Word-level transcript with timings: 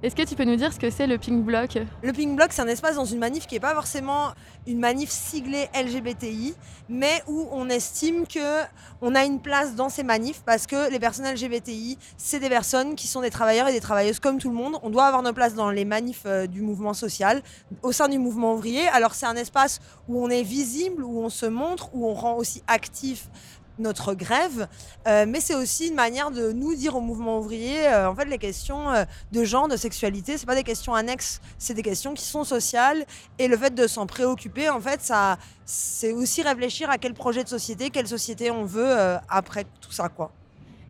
Est-ce 0.00 0.14
que 0.14 0.22
tu 0.22 0.36
peux 0.36 0.44
nous 0.44 0.54
dire 0.54 0.72
ce 0.72 0.78
que 0.78 0.90
c'est 0.90 1.08
le 1.08 1.18
Pink 1.18 1.44
Bloc? 1.44 1.76
Le 2.04 2.12
Pink 2.12 2.36
Bloc, 2.36 2.52
c'est 2.52 2.62
un 2.62 2.68
espace 2.68 2.94
dans 2.94 3.04
une 3.04 3.18
manif 3.18 3.48
qui 3.48 3.56
n'est 3.56 3.60
pas 3.60 3.74
forcément 3.74 4.28
une 4.68 4.78
manif 4.78 5.10
siglée 5.10 5.68
LGBTI, 5.74 6.54
mais 6.88 7.20
où 7.26 7.48
on 7.50 7.68
estime 7.68 8.24
que 8.24 8.62
on 9.00 9.16
a 9.16 9.24
une 9.24 9.40
place 9.40 9.74
dans 9.74 9.88
ces 9.88 10.04
manifs 10.04 10.42
parce 10.46 10.68
que 10.68 10.88
les 10.92 11.00
personnes 11.00 11.26
LGBTI, 11.26 11.98
c'est 12.16 12.38
des 12.38 12.48
personnes 12.48 12.94
qui 12.94 13.08
sont 13.08 13.22
des 13.22 13.30
travailleurs 13.30 13.66
et 13.66 13.72
des 13.72 13.80
travailleuses 13.80 14.20
comme 14.20 14.38
tout 14.38 14.50
le 14.50 14.54
monde. 14.54 14.76
On 14.84 14.90
doit 14.90 15.06
avoir 15.06 15.24
nos 15.24 15.32
places 15.32 15.54
dans 15.54 15.70
les 15.72 15.84
manifs 15.84 16.22
euh, 16.26 16.46
du 16.46 16.62
mouvement 16.62 16.94
social, 16.94 17.42
au 17.82 17.90
sein 17.90 18.08
du 18.08 18.20
mouvement 18.20 18.54
ouvrier. 18.54 18.86
Alors 18.86 19.14
c'est 19.14 19.26
un 19.26 19.34
espace 19.34 19.80
où 20.06 20.24
on 20.24 20.30
est 20.30 20.44
visible, 20.44 21.02
où 21.02 21.24
on 21.24 21.28
se 21.28 21.46
montre, 21.46 21.92
où 21.92 22.06
on 22.06 22.14
rend 22.14 22.36
aussi 22.36 22.62
actif 22.68 23.28
notre 23.78 24.14
grève, 24.14 24.68
euh, 25.06 25.24
mais 25.28 25.40
c'est 25.40 25.54
aussi 25.54 25.88
une 25.88 25.94
manière 25.94 26.30
de 26.30 26.52
nous 26.52 26.74
dire 26.74 26.96
au 26.96 27.00
mouvement 27.00 27.38
ouvrier, 27.38 27.86
euh, 27.88 28.10
en 28.10 28.14
fait, 28.14 28.24
les 28.24 28.38
questions 28.38 28.90
euh, 28.90 29.04
de 29.32 29.44
genre, 29.44 29.68
de 29.68 29.76
sexualité, 29.76 30.38
c'est 30.38 30.46
pas 30.46 30.54
des 30.54 30.64
questions 30.64 30.94
annexes, 30.94 31.40
c'est 31.58 31.74
des 31.74 31.82
questions 31.82 32.14
qui 32.14 32.24
sont 32.24 32.44
sociales, 32.44 33.04
et 33.38 33.48
le 33.48 33.56
fait 33.56 33.74
de 33.74 33.86
s'en 33.86 34.06
préoccuper, 34.06 34.68
en 34.68 34.80
fait, 34.80 35.00
ça, 35.00 35.38
c'est 35.64 36.12
aussi 36.12 36.42
réfléchir 36.42 36.90
à 36.90 36.98
quel 36.98 37.14
projet 37.14 37.44
de 37.44 37.48
société, 37.48 37.90
quelle 37.90 38.08
société 38.08 38.50
on 38.50 38.64
veut 38.64 38.96
après 39.28 39.64
tout 39.80 39.92
ça, 39.92 40.08
quoi. 40.08 40.30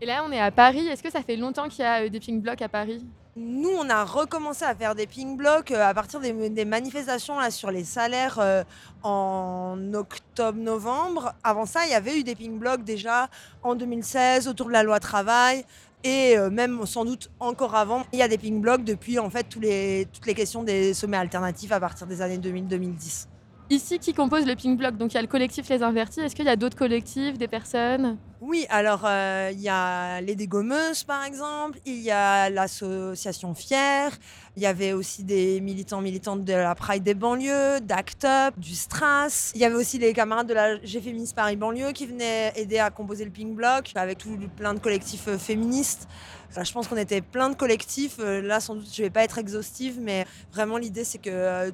Et 0.01 0.07
là, 0.07 0.25
on 0.25 0.31
est 0.31 0.41
à 0.41 0.53
Paris. 0.53 0.87
Est-ce 0.87 1.03
que 1.03 1.11
ça 1.11 1.23
fait 1.23 1.37
longtemps 1.37 1.69
qu'il 1.69 1.85
y 1.85 1.89
a 1.89 2.09
des 2.09 2.21
pink 2.21 2.41
blocs 2.41 2.63
à 2.63 2.69
Paris? 2.69 3.05
Nous, 3.39 3.71
on 3.71 3.89
a 3.89 4.05
recommencé 4.05 4.65
à 4.65 4.75
faire 4.75 4.95
des 4.95 5.07
pink 5.07 5.37
blocs 5.37 5.71
à 5.71 5.95
partir 5.95 6.21
des, 6.21 6.65
manifestations 6.65 7.37
sur 7.51 7.71
les 7.71 7.85
salaires 7.85 8.65
en 9.03 9.77
octobre-novembre. 9.95 11.33
Avant 11.45 11.65
ça, 11.65 11.87
il 11.87 11.93
y 11.93 11.95
avait 11.95 12.19
eu 12.19 12.25
des 12.25 12.35
pink 12.35 12.59
blocs 12.59 12.83
déjà 12.83 13.29
en 13.63 13.75
2016 13.75 14.49
autour 14.49 14.67
de 14.67 14.73
la 14.73 14.83
loi 14.83 15.01
travail. 15.01 15.65
Et 16.05 16.37
même 16.51 16.85
sans 16.87 17.05
doute 17.05 17.31
encore 17.41 17.75
avant, 17.75 18.05
il 18.13 18.19
y 18.19 18.23
a 18.23 18.29
des 18.29 18.39
pink 18.39 18.61
blocs 18.61 18.85
depuis 18.85 19.19
en 19.19 19.31
fait 19.31 19.45
toutes 19.45 19.65
les 19.65 20.35
questions 20.35 20.63
des 20.63 20.95
sommets 20.95 21.17
alternatifs 21.17 21.73
à 21.73 21.81
partir 21.81 22.07
des 22.07 22.23
années 22.23 22.39
2000-2010. 22.39 23.27
Ici, 23.71 23.99
qui 23.99 24.15
compose 24.15 24.47
le 24.47 24.55
Pink 24.55 24.79
Block 24.79 24.97
Donc 24.97 25.13
il 25.13 25.17
y 25.17 25.19
a 25.19 25.23
le 25.23 25.29
collectif 25.29 25.69
Les 25.69 25.83
Invertis. 25.83 26.21
Est-ce 26.21 26.35
qu'il 26.35 26.47
y 26.47 26.49
a 26.49 26.57
d'autres 26.57 26.77
collectifs, 26.77 27.37
des 27.37 27.49
personnes? 27.49 28.17
Oui, 28.41 28.65
alors 28.71 29.03
euh, 29.05 29.51
il 29.53 29.61
y 29.61 29.69
a 29.69 30.23
les 30.23 30.37
Dégommeuses 30.37 31.05
par 31.05 31.25
exemple, 31.25 31.79
il 31.85 31.99
y 31.99 32.11
a 32.11 32.49
l'association 32.49 33.53
Fier, 33.55 34.11
il 34.57 34.63
y 34.63 34.67
avait 34.67 34.93
aussi 34.93 35.25
des 35.25 35.61
militants 35.61 36.01
militantes 36.01 36.45
de 36.45 36.53
la 36.53 36.75
Pride 36.77 37.03
des 37.03 37.15
banlieues, 37.15 37.81
d'ACT 37.83 38.25
UP, 38.25 38.59
du 38.59 38.75
Stras. 38.75 39.51
Il 39.55 39.61
y 39.61 39.65
avait 39.65 39.75
aussi 39.75 39.99
les 39.99 40.15
camarades 40.15 40.47
de 40.47 40.55
la 40.55 40.79
GFémis 40.79 41.33
Paris 41.35 41.57
banlieue 41.57 41.93
qui 41.93 42.07
venaient 42.07 42.53
aider 42.55 42.79
à 42.79 42.91
composer 42.91 43.25
le 43.25 43.33
Pink 43.33 43.55
Block 43.55 43.91
avec 43.97 44.19
tout, 44.19 44.39
plein 44.57 44.73
de 44.73 44.79
collectifs 44.79 45.29
euh, 45.29 45.37
féministes. 45.37 46.09
je 46.57 46.73
pense 46.73 46.89
qu'on 46.89 46.97
était 46.97 47.21
plein 47.21 47.51
de 47.51 47.57
collectifs. 47.57 48.17
Euh, 48.21 48.41
là, 48.41 48.61
sans 48.61 48.77
doute, 48.77 48.89
je 48.91 49.03
ne 49.03 49.07
vais 49.09 49.11
pas 49.11 49.25
être 49.25 49.37
exhaustive, 49.37 49.99
mais 50.01 50.25
vraiment 50.53 50.79
l'idée, 50.79 51.05
c'est 51.05 51.19
que 51.19 51.73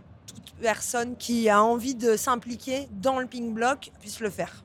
personne 0.60 1.16
qui 1.16 1.48
a 1.48 1.62
envie 1.62 1.94
de 1.94 2.16
s'impliquer 2.16 2.88
dans 2.92 3.18
le 3.18 3.26
Pink 3.26 3.52
Block 3.52 3.90
puisse 4.00 4.20
le 4.20 4.30
faire. 4.30 4.64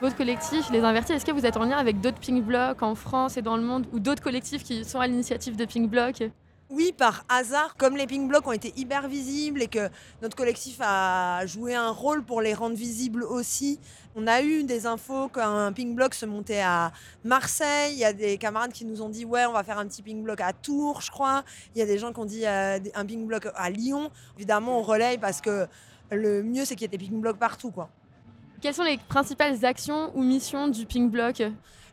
Votre 0.00 0.16
collectif, 0.16 0.70
Les 0.70 0.80
Invertis, 0.80 1.12
est-ce 1.12 1.26
que 1.26 1.30
vous 1.30 1.44
êtes 1.44 1.58
en 1.58 1.64
lien 1.64 1.76
avec 1.76 2.00
d'autres 2.00 2.18
Pink 2.18 2.42
Blocs 2.42 2.82
en 2.82 2.94
France 2.94 3.36
et 3.36 3.42
dans 3.42 3.56
le 3.58 3.62
monde 3.62 3.86
ou 3.92 4.00
d'autres 4.00 4.22
collectifs 4.22 4.64
qui 4.64 4.82
sont 4.82 4.98
à 4.98 5.06
l'initiative 5.06 5.56
de 5.56 5.66
Pink 5.66 5.90
Block 5.90 6.22
oui, 6.70 6.94
par 6.96 7.24
hasard, 7.28 7.76
comme 7.76 7.96
les 7.96 8.06
pink 8.06 8.28
blocs 8.28 8.46
ont 8.46 8.52
été 8.52 8.72
hyper 8.76 9.08
visibles 9.08 9.60
et 9.60 9.66
que 9.66 9.88
notre 10.22 10.36
collectif 10.36 10.78
a 10.80 11.44
joué 11.44 11.74
un 11.74 11.90
rôle 11.90 12.22
pour 12.22 12.40
les 12.40 12.54
rendre 12.54 12.76
visibles 12.76 13.24
aussi, 13.24 13.80
on 14.14 14.28
a 14.28 14.40
eu 14.40 14.62
des 14.62 14.86
infos 14.86 15.28
qu'un 15.28 15.72
pink 15.72 15.96
block 15.96 16.14
se 16.14 16.26
montait 16.26 16.60
à 16.60 16.92
Marseille. 17.24 17.94
Il 17.94 17.98
y 17.98 18.04
a 18.04 18.12
des 18.12 18.38
camarades 18.38 18.72
qui 18.72 18.84
nous 18.84 19.02
ont 19.02 19.08
dit 19.08 19.24
ouais, 19.24 19.46
on 19.46 19.52
va 19.52 19.64
faire 19.64 19.78
un 19.78 19.86
petit 19.86 20.02
pink 20.02 20.22
block 20.22 20.40
à 20.40 20.52
Tours, 20.52 21.00
je 21.00 21.10
crois. 21.10 21.42
Il 21.74 21.80
y 21.80 21.82
a 21.82 21.86
des 21.86 21.98
gens 21.98 22.12
qui 22.12 22.20
ont 22.20 22.24
dit 22.24 22.46
euh, 22.46 22.78
un 22.94 23.04
pink 23.04 23.26
block 23.26 23.48
à 23.54 23.68
Lyon. 23.68 24.10
Évidemment, 24.36 24.78
on 24.78 24.82
relaye 24.82 25.18
parce 25.18 25.40
que 25.40 25.66
le 26.12 26.44
mieux 26.44 26.64
c'est 26.64 26.76
qu'il 26.76 26.82
y 26.82 26.94
ait 26.94 26.96
des 26.96 27.04
pink 27.04 27.20
blocks 27.20 27.38
partout, 27.38 27.72
quoi. 27.72 27.90
Quelles 28.60 28.74
sont 28.74 28.84
les 28.84 28.98
principales 28.98 29.64
actions 29.64 30.12
ou 30.14 30.22
missions 30.22 30.68
du 30.68 30.86
pink 30.86 31.10
block 31.10 31.42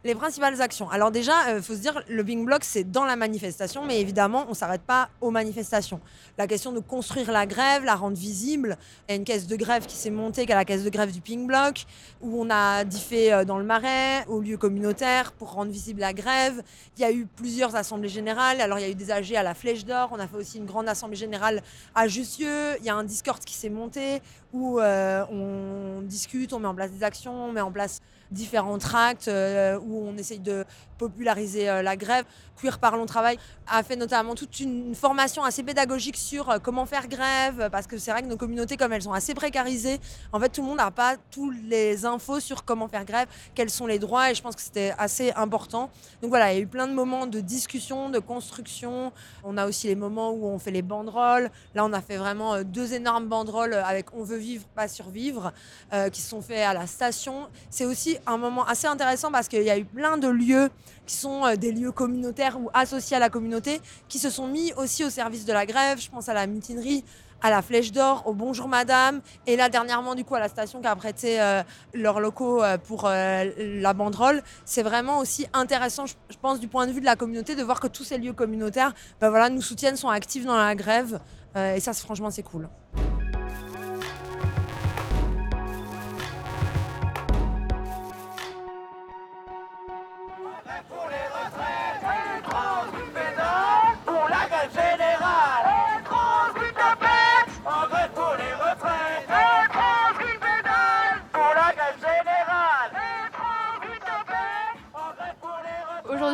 les 0.04 0.16
principales 0.16 0.62
actions. 0.62 0.90
Alors 0.90 1.12
déjà, 1.12 1.34
il 1.48 1.56
euh, 1.56 1.62
faut 1.62 1.74
se 1.74 1.80
dire, 1.80 2.02
le 2.08 2.24
Pink 2.24 2.46
Block, 2.46 2.64
c'est 2.64 2.84
dans 2.84 3.06
la 3.06 3.16
manifestation, 3.16 3.86
mais 3.86 4.00
évidemment, 4.00 4.46
on 4.48 4.52
ne 4.52 4.56
s'arrête 4.56 4.82
pas 4.82 5.10
aux 5.22 5.32
manifestations. 5.32 6.00
La 6.38 6.48
question 6.48 6.72
de 6.72 6.80
construire 6.80 7.32
la 7.32 7.46
grève, 7.46 7.84
la 7.84 7.96
rendre 7.96 8.18
visible. 8.18 8.78
Il 9.08 9.12
y 9.12 9.14
a 9.14 9.16
une 9.18 9.24
caisse 9.24 9.48
de 9.48 9.56
grève 9.56 9.86
qui 9.86 9.96
s'est 9.96 10.10
montée, 10.10 10.46
qui 10.46 10.52
est 10.52 10.56
la 10.56 10.66
caisse 10.66 10.84
de 10.84 10.90
grève 10.90 11.12
du 11.12 11.22
Pink 11.22 11.48
Block, 11.48 11.86
où 12.22 12.42
on 12.42 12.50
a 12.50 12.84
diffé 12.84 13.34
euh, 13.34 13.46
dans 13.46 13.58
le 13.58 13.64
Marais, 13.64 14.26
au 14.28 14.40
lieu 14.40 14.58
communautaire, 14.58 15.32
pour 15.34 15.54
rendre 15.54 15.72
visible 15.72 16.02
la 16.02 16.14
grève. 16.14 16.62
Il 16.98 17.02
y 17.02 17.06
a 17.06 17.12
eu 17.12 17.26
plusieurs 17.26 17.76
assemblées 17.76 18.10
générales. 18.10 18.62
Alors, 18.62 18.80
il 18.80 18.84
y 18.84 18.86
a 18.86 18.90
eu 18.90 18.96
des 18.96 19.12
AG 19.12 19.36
à 19.36 19.44
la 19.44 19.54
Flèche 19.54 19.86
d'Or. 19.86 20.10
On 20.12 20.20
a 20.20 20.28
fait 20.28 20.38
aussi 20.38 20.58
une 20.58 20.66
grande 20.66 20.88
assemblée 20.88 21.18
générale 21.18 21.62
à 21.96 22.08
Jussieu. 22.08 22.78
Il 22.80 22.86
y 22.86 22.90
a 22.90 22.96
un 22.96 23.04
Discord 23.04 23.44
qui 23.44 23.56
s'est 23.56 23.70
monté, 23.70 24.22
où 24.54 24.80
euh, 24.80 25.26
on 25.32 26.02
discute, 26.02 26.54
on 26.54 26.60
met 26.60 26.68
en 26.68 26.76
place 26.76 26.92
des 26.92 27.04
actions, 27.04 27.34
on 27.34 27.52
met 27.52 27.62
en 27.62 27.72
place 27.72 28.02
différents 28.32 28.78
tracts 28.78 29.28
euh, 29.28 29.80
où 29.80 30.08
on 30.08 30.18
essaye 30.18 30.40
de 30.40 30.66
populariser 30.98 31.70
euh, 31.70 31.82
la 31.82 31.96
grève. 31.96 32.26
Queer 32.60 32.80
Parlons 32.80 33.06
Travail 33.06 33.38
a 33.68 33.84
fait 33.84 33.96
notamment 33.96 34.34
toute 34.34 34.60
une 34.60 34.96
formation 34.96 35.44
assez 35.44 35.62
pédagogique 35.62 36.18
sur 36.18 36.50
euh, 36.50 36.58
comment 36.60 36.86
faire 36.86 37.08
grève, 37.08 37.70
parce 37.72 37.86
que 37.86 37.98
c'est 37.98 38.12
vrai 38.12 38.24
que 38.24 38.28
nos 38.28 38.38
communautés, 38.38 38.78
comme 38.78 38.94
elles 38.94 39.04
sont 39.04 39.14
assez 39.14 39.34
précarisées, 39.36 40.00
en 40.34 40.40
fait, 40.40 40.50
tout 40.50 40.62
le 40.62 40.68
monde 40.68 40.78
n'a 40.78 40.92
pas 40.92 41.16
toutes 41.32 41.56
les 41.64 42.06
infos 42.06 42.40
sur 42.40 42.66
comment 42.66 42.88
faire 42.88 43.06
grève, 43.06 43.28
quels 43.54 43.70
sont 43.70 43.86
les 43.86 44.00
droits, 44.00 44.32
et 44.32 44.36
je 44.36 44.42
pense 44.42 44.56
que 44.56 44.62
c'était 44.62 44.94
assez 44.98 45.32
important. 45.34 45.90
Donc 46.22 46.30
voilà, 46.30 46.52
il 46.52 46.58
y 46.58 46.60
a 46.60 46.64
eu 46.64 46.68
plein 46.68 46.88
de 46.88 46.94
moments 46.94 47.28
de 47.28 47.40
discussion, 47.40 48.10
de 48.10 48.20
construction. 48.20 49.12
On 49.44 49.58
a 49.58 49.68
aussi 49.68 49.88
les 49.88 49.96
moments 49.96 50.32
où 50.32 50.48
on 50.48 50.58
fait 50.58 50.72
les 50.72 50.82
banderoles. 50.82 51.52
Là, 51.76 51.86
on 51.86 51.94
a 51.94 52.02
fait 52.02 52.18
vraiment 52.18 52.64
deux 52.64 52.94
énormes 52.94 53.28
banderoles 53.28 53.74
avec 53.74 54.08
On 54.14 54.24
veut 54.24 54.38
vivre, 54.38 54.66
pas 54.76 54.88
survivre, 54.88 55.54
qui 56.12 56.22
se 56.22 56.30
sont 56.30 56.42
faits 56.42 56.66
à 56.66 56.74
la 56.74 56.88
station. 56.88 57.48
C'est 57.70 57.86
aussi 57.86 58.18
un 58.26 58.38
moment 58.38 58.66
assez 58.66 58.88
intéressant 58.88 59.32
parce 59.32 59.48
qu'il 59.48 59.64
y 59.64 59.70
a 59.70 59.78
eu 59.78 59.86
plein 59.86 60.18
de 60.18 60.28
lieux 60.28 60.70
qui 61.06 61.16
sont 61.16 61.46
euh, 61.46 61.56
des 61.56 61.72
lieux 61.72 61.92
communautaires 61.92 62.60
ou 62.60 62.70
associés 62.74 63.18
à 63.18 63.20
la 63.20 63.30
communauté 63.30 63.82
qui 64.08 64.20
se 64.20 64.30
sont 64.30 64.48
mis 64.48 64.74
aussi 64.74 65.04
au 65.04 65.10
service 65.10 65.46
de 65.46 65.54
la 65.54 65.66
grève. 65.66 66.00
Je 66.00 66.10
pense 66.10 66.30
à 66.30 66.34
la 66.34 66.48
mutinerie, 66.48 67.04
à 67.42 67.50
la 67.50 67.62
Flèche 67.62 67.92
d'Or, 67.92 68.24
au 68.26 68.34
Bonjour 68.34 68.68
Madame, 68.68 69.22
et 69.46 69.56
là 69.56 69.70
dernièrement 69.70 70.16
du 70.16 70.24
coup 70.24 70.36
à 70.36 70.40
la 70.40 70.50
station 70.50 70.82
qui 70.82 70.88
a 70.88 70.96
prêté 70.96 71.40
euh, 71.40 71.62
leurs 71.94 72.20
locaux 72.20 72.64
euh, 72.64 72.78
pour 72.78 73.10
la 73.10 73.94
banderole. 73.94 74.42
C'est 74.66 74.84
vraiment 74.84 75.20
aussi 75.20 75.46
intéressant, 75.54 76.06
je, 76.06 76.38
pense, 76.42 76.60
du 76.60 76.68
point 76.68 76.88
de 76.88 76.92
vue 76.92 77.02
de 77.02 77.06
la 77.06 77.16
communauté, 77.16 77.56
de 77.56 77.64
voir 77.64 77.80
que 77.80 77.88
tous 77.88 78.04
ces 78.04 78.18
lieux 78.18 78.34
communautaires, 78.34 78.94
ben 79.22 79.30
voilà, 79.30 79.50
nous 79.50 79.62
soutiennent, 79.62 79.98
sont 79.98 80.10
actifs 80.10 80.46
dans 80.46 80.58
la 80.58 80.76
grève, 80.76 81.20
et 81.56 81.80
ça, 81.80 81.92
franchement, 81.94 82.30
c'est 82.30 82.44
cool. 82.44 82.70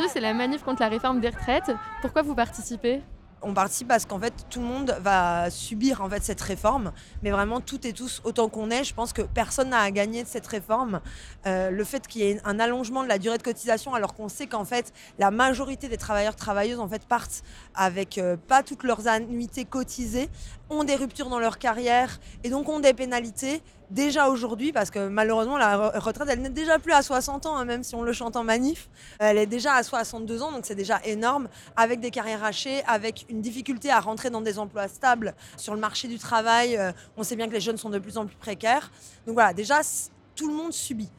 C'est 0.09 0.19
la 0.19 0.33
manif 0.33 0.63
contre 0.63 0.81
la 0.81 0.89
réforme 0.89 1.19
des 1.19 1.29
retraites. 1.29 1.71
Pourquoi 2.01 2.21
vous 2.21 2.35
participez? 2.35 3.01
On 3.45 3.53
participe 3.53 3.89
parce 3.89 4.05
qu'en 4.05 4.19
fait, 4.19 4.33
tout 4.49 4.61
le 4.61 4.65
monde 4.65 4.95
va 5.01 5.49
subir 5.49 6.01
en 6.01 6.09
fait 6.09 6.23
cette 6.23 6.39
réforme, 6.39 6.93
mais 7.23 7.31
vraiment 7.31 7.59
toutes 7.59 7.83
et 7.83 7.91
tous, 7.91 8.21
autant 8.23 8.47
qu'on 8.47 8.69
est, 8.69 8.85
je 8.85 8.93
pense 8.93 9.11
que 9.11 9.21
personne 9.21 9.69
n'a 9.69 9.79
à 9.79 9.91
gagner 9.91 10.23
de 10.23 10.29
cette 10.29 10.47
réforme. 10.47 11.01
Euh, 11.45 11.69
le 11.69 11.83
fait 11.83 12.07
qu'il 12.07 12.21
y 12.21 12.29
ait 12.29 12.39
un 12.45 12.57
allongement 12.59 13.03
de 13.03 13.09
la 13.09 13.17
durée 13.17 13.37
de 13.37 13.43
cotisation, 13.43 13.93
alors 13.95 14.13
qu'on 14.13 14.29
sait 14.29 14.47
qu'en 14.47 14.63
fait, 14.63 14.93
la 15.19 15.29
majorité 15.29 15.89
des 15.89 15.97
travailleurs 15.97 16.37
travailleuses 16.37 16.79
en 16.79 16.87
fait 16.87 17.05
partent 17.05 17.43
avec 17.75 18.17
euh, 18.17 18.37
pas 18.37 18.63
toutes 18.63 18.83
leurs 18.83 19.09
annuités 19.09 19.65
cotisées, 19.65 20.29
ont 20.69 20.83
des 20.83 20.95
ruptures 20.95 21.29
dans 21.29 21.39
leur 21.39 21.57
carrière 21.57 22.19
et 22.43 22.49
donc 22.49 22.69
ont 22.69 22.79
des 22.79 22.93
pénalités 22.93 23.61
déjà 23.93 24.29
aujourd'hui, 24.29 24.71
parce 24.71 24.89
que 24.89 25.07
malheureusement, 25.07 25.57
la 25.57 25.89
retraite, 25.99 26.27
elle 26.29 26.41
n'est 26.41 26.49
déjà 26.49 26.79
plus 26.79 26.93
à 26.93 27.01
60 27.01 27.45
ans, 27.45 27.55
hein, 27.55 27.65
même 27.65 27.83
si 27.83 27.95
on 27.95 28.01
le 28.01 28.11
chante 28.11 28.35
en 28.35 28.43
manif. 28.43 28.89
Elle 29.19 29.37
est 29.37 29.45
déjà 29.45 29.73
à 29.73 29.83
62 29.83 30.41
ans, 30.41 30.51
donc 30.51 30.65
c'est 30.65 30.75
déjà 30.75 30.99
énorme, 31.05 31.47
avec 31.75 31.99
des 31.99 32.09
carrières 32.09 32.43
hachées, 32.43 32.83
avec 32.87 33.25
une 33.29 33.41
difficulté 33.41 33.91
à 33.91 33.99
rentrer 33.99 34.29
dans 34.29 34.41
des 34.41 34.57
emplois 34.57 34.87
stables 34.87 35.35
sur 35.57 35.75
le 35.75 35.79
marché 35.79 36.07
du 36.07 36.17
travail. 36.17 36.75
Euh, 36.75 36.91
on 37.17 37.23
sait 37.23 37.35
bien 37.35 37.47
que 37.47 37.53
les 37.53 37.61
jeunes 37.61 37.77
sont 37.77 37.91
de 37.91 37.99
plus 37.99 38.17
en 38.17 38.25
plus 38.25 38.35
précaires. 38.35 38.91
Donc 39.27 39.35
voilà, 39.35 39.53
déjà, 39.53 39.81
tout 40.35 40.47
le 40.47 40.55
monde 40.55 40.73
subit. 40.73 41.09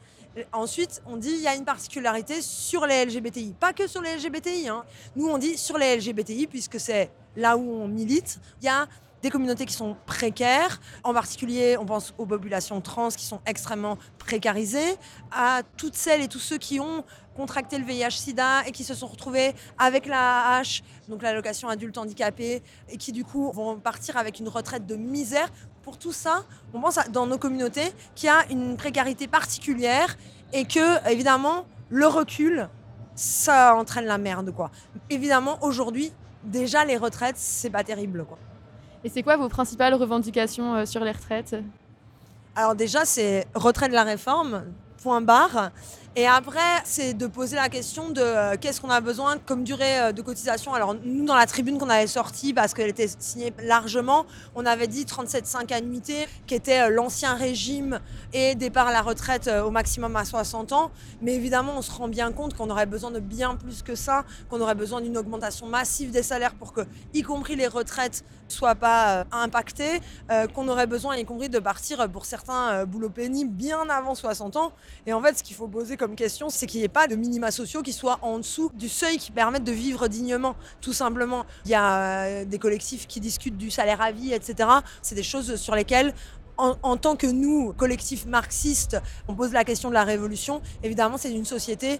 Ensuite, 0.51 1.01
on 1.05 1.15
dit 1.15 1.31
il 1.31 1.41
y 1.41 1.47
a 1.47 1.55
une 1.55 1.63
particularité 1.63 2.41
sur 2.41 2.85
les 2.85 3.05
LGBTI. 3.05 3.55
Pas 3.57 3.71
que 3.71 3.87
sur 3.87 4.01
les 4.01 4.17
LGBTI. 4.17 4.67
Hein. 4.67 4.83
Nous, 5.15 5.27
on 5.27 5.37
dit 5.37 5.57
sur 5.57 5.77
les 5.77 5.95
LGBTI, 5.95 6.47
puisque 6.47 6.77
c'est 6.77 7.09
là 7.37 7.55
où 7.55 7.61
on 7.61 7.87
milite. 7.87 8.39
Il 8.61 8.65
y 8.65 8.69
a 8.69 8.85
des 9.21 9.29
communautés 9.29 9.65
qui 9.65 9.73
sont 9.73 9.95
précaires. 10.05 10.79
En 11.03 11.13
particulier, 11.13 11.77
on 11.79 11.85
pense 11.85 12.13
aux 12.17 12.25
populations 12.25 12.79
trans 12.81 13.09
qui 13.09 13.25
sont 13.25 13.41
extrêmement 13.45 13.97
précarisées, 14.19 14.97
à 15.31 15.61
toutes 15.77 15.95
celles 15.95 16.21
et 16.21 16.27
tous 16.27 16.39
ceux 16.39 16.57
qui 16.57 16.79
ont 16.79 17.03
contracté 17.35 17.77
le 17.77 17.85
VIH-Sida 17.85 18.65
et 18.65 18.71
qui 18.71 18.83
se 18.83 18.93
sont 18.93 19.07
retrouvés 19.07 19.53
avec 19.77 20.05
la 20.05 20.57
AH, 20.57 20.81
donc 21.09 21.21
l'allocation 21.21 21.67
adulte 21.67 21.97
handicapé, 21.97 22.63
et 22.89 22.97
qui 22.97 23.11
du 23.11 23.25
coup 23.25 23.51
vont 23.51 23.77
partir 23.77 24.17
avec 24.17 24.39
une 24.39 24.47
retraite 24.47 24.85
de 24.85 24.95
misère. 24.95 25.49
Pour 25.83 25.97
tout 25.99 26.13
ça, 26.13 26.45
on 26.73 26.81
pense 26.81 26.97
dans 27.11 27.27
nos 27.27 27.37
communautés 27.37 27.93
qu'il 28.15 28.27
y 28.27 28.31
a 28.31 28.45
une 28.49 28.77
précarité 28.77 29.27
particulière 29.27 30.17
et 30.53 30.65
que, 30.65 31.11
évidemment, 31.11 31.65
le 31.89 32.07
recul, 32.07 32.69
ça 33.15 33.75
entraîne 33.75 34.05
la 34.05 34.17
merde, 34.17 34.51
quoi. 34.51 34.71
Évidemment, 35.09 35.57
aujourd'hui, 35.61 36.11
déjà, 36.43 36.85
les 36.85 36.97
retraites, 36.97 37.37
c'est 37.37 37.69
pas 37.69 37.83
terrible, 37.83 38.25
quoi. 38.25 38.37
Et 39.05 39.09
c'est 39.09 39.21
quoi 39.21 39.37
vos 39.37 39.49
principales 39.49 39.93
revendications 39.93 40.77
euh, 40.77 40.85
sur 40.87 41.03
les 41.03 41.11
retraites? 41.11 41.55
Alors 42.55 42.73
déjà, 42.73 43.05
c'est 43.05 43.45
retrait 43.53 43.87
de 43.87 43.93
la 43.93 44.03
réforme, 44.03 44.63
point 45.03 45.21
barre. 45.21 45.69
Et 46.17 46.27
après, 46.27 46.61
c'est 46.85 47.13
de 47.13 47.27
poser 47.27 47.57
la 47.57 47.67
question 47.67 48.09
de 48.09 48.21
euh, 48.21 48.55
qu'est-ce 48.59 48.79
qu'on 48.79 48.89
a 48.89 49.01
besoin 49.01 49.37
comme 49.37 49.65
durée 49.65 49.99
euh, 49.99 50.11
de 50.13 50.21
cotisation. 50.21 50.73
Alors 50.73 50.95
nous, 51.03 51.25
dans 51.25 51.35
la 51.35 51.45
tribune 51.45 51.77
qu'on 51.77 51.89
avait 51.89 52.07
sortie, 52.07 52.53
parce 52.53 52.73
qu'elle 52.73 52.87
était 52.87 53.09
signée 53.19 53.51
largement, 53.61 54.25
on 54.55 54.65
avait 54.65 54.87
dit 54.87 55.03
37,5 55.03 55.73
annuités, 55.73 56.25
qui 56.47 56.55
était 56.55 56.83
euh, 56.83 56.89
l'ancien 56.89 57.33
régime 57.33 57.99
et 58.31 58.55
départ 58.55 58.87
à 58.87 58.93
la 58.93 59.01
retraite 59.01 59.49
au 59.65 59.71
maximum 59.71 60.15
à 60.15 60.23
60 60.23 60.71
ans. 60.71 60.89
Mais 61.21 61.35
évidemment, 61.35 61.73
on 61.75 61.81
se 61.81 61.91
rend 61.91 62.07
bien 62.07 62.31
compte 62.31 62.53
qu'on 62.53 62.69
aurait 62.69 62.85
besoin 62.85 63.11
de 63.11 63.19
bien 63.19 63.57
plus 63.57 63.83
que 63.83 63.95
ça, 63.95 64.23
qu'on 64.49 64.61
aurait 64.61 64.73
besoin 64.73 65.01
d'une 65.01 65.17
augmentation 65.17 65.67
massive 65.67 66.11
des 66.11 66.23
salaires 66.23 66.55
pour 66.55 66.71
que, 66.71 66.81
y 67.13 67.23
compris 67.23 67.57
les 67.57 67.67
retraites, 67.67 68.23
soient 68.47 68.75
pas 68.75 69.25
impactées, 69.31 69.99
qu'on 70.53 70.67
aurait 70.67 70.85
besoin, 70.85 71.15
y 71.15 71.25
compris 71.25 71.49
de 71.49 71.57
partir 71.57 72.07
pour 72.09 72.25
certains 72.25 72.85
boulots 72.85 73.09
pénibles 73.09 73.51
bien 73.51 73.89
avant 73.89 74.13
60 74.13 74.55
ans. 74.55 74.71
Et 75.07 75.13
en 75.13 75.21
fait, 75.21 75.39
ce 75.39 75.43
qu'il 75.43 75.55
faut 75.55 75.67
poser 75.67 75.97
comme 75.97 76.04
question, 76.13 76.49
c'est 76.49 76.67
qu'il 76.67 76.81
n'y 76.81 76.85
ait 76.85 76.89
pas 76.89 77.07
de 77.07 77.15
minima 77.15 77.49
sociaux 77.49 77.81
qui 77.81 77.93
soient 77.93 78.19
en 78.21 78.37
dessous 78.37 78.69
du 78.75 78.87
seuil 78.87 79.17
qui 79.17 79.31
permettent 79.31 79.63
de 79.63 79.71
vivre 79.71 80.07
dignement, 80.07 80.55
tout 80.81 80.93
simplement. 80.93 81.45
Il 81.65 81.71
y 81.71 81.73
a 81.73 82.25
euh, 82.25 82.45
des 82.45 82.59
collectifs 82.59 83.07
qui 83.07 83.19
discutent 83.19 83.57
du 83.57 83.71
salaire 83.71 84.03
à 84.03 84.11
vie, 84.11 84.33
etc. 84.33 84.69
C'est 85.01 85.15
des 85.15 85.23
choses 85.23 85.55
sur 85.55 85.73
lesquelles 85.73 86.13
en, 86.57 86.97
tant 86.97 87.15
que 87.15 87.27
nous, 87.27 87.73
collectifs 87.73 88.25
marxistes, 88.25 88.97
on 89.27 89.35
pose 89.35 89.51
la 89.51 89.63
question 89.63 89.89
de 89.89 89.93
la 89.93 90.03
révolution. 90.03 90.61
Évidemment, 90.83 91.17
c'est 91.17 91.31
une 91.31 91.45
société 91.45 91.99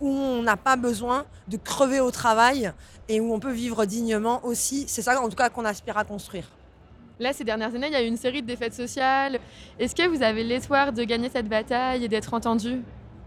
où 0.00 0.08
on 0.08 0.42
n'a 0.42 0.56
pas 0.56 0.76
besoin 0.76 1.26
de 1.48 1.56
crever 1.56 2.00
au 2.00 2.10
travail 2.10 2.72
et 3.08 3.20
où 3.20 3.34
on 3.34 3.40
peut 3.40 3.52
vivre 3.52 3.84
dignement 3.84 4.44
aussi. 4.44 4.84
C'est 4.88 5.02
ça, 5.02 5.20
en 5.20 5.28
tout 5.28 5.36
cas, 5.36 5.50
qu'on 5.50 5.64
aspire 5.64 5.98
à 5.98 6.04
construire. 6.04 6.48
Là, 7.20 7.32
ces 7.32 7.44
dernières 7.44 7.74
années, 7.74 7.88
il 7.88 7.92
y 7.92 7.96
a 7.96 8.02
eu 8.02 8.06
une 8.06 8.16
série 8.16 8.42
de 8.42 8.46
défaites 8.46 8.74
sociales. 8.74 9.38
Est-ce 9.78 9.94
que 9.94 10.08
vous 10.08 10.22
avez 10.22 10.42
l'espoir 10.42 10.92
de 10.92 11.04
gagner 11.04 11.28
cette 11.28 11.48
bataille 11.48 12.04
et 12.04 12.08
d'être 12.08 12.34
entendu? 12.34 12.82